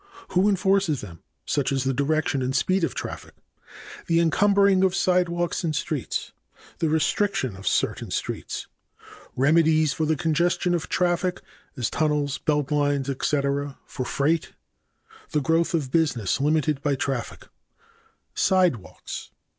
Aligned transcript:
b. 0.01 0.25
Who 0.33 0.49
enforces 0.49 1.01
them, 1.01 1.21
such 1.45 1.71
as 1.71 1.83
the 1.83 1.93
direction 1.93 2.41
and 2.41 2.55
speed 2.55 2.83
of 2.83 2.95
traffic? 2.95 3.35
c. 3.37 4.01
The 4.07 4.19
encumbering 4.19 4.83
of 4.83 4.95
sidewalks 4.95 5.63
and 5.63 5.75
streets. 5.75 6.31
d. 6.57 6.63
The 6.79 6.89
restriction 6.89 7.55
of 7.55 7.67
certain 7.67 8.09
streets. 8.09 8.65
e. 8.99 9.03
Remedies 9.35 9.93
for 9.93 10.07
the 10.07 10.15
congestion 10.15 10.73
of 10.73 10.89
traffic, 10.89 11.39
as 11.77 11.91
tunnels, 11.91 12.39
belt 12.39 12.71
lines, 12.71 13.11
etc., 13.11 13.77
for 13.85 14.03
freight. 14.03 14.47
f. 15.25 15.31
The 15.33 15.39
growth 15.39 15.75
of 15.75 15.91
business 15.91 16.41
limited 16.41 16.81
by 16.81 16.95
traffic. 16.95 17.41
4. 17.43 17.49
Sidewalks. 18.33 19.29